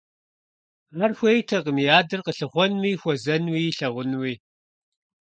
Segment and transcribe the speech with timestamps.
[1.03, 4.33] Ар хуейтэкъым и адэр къилъыхъуэнуи, хуэзэнуи, илъэгъунуи.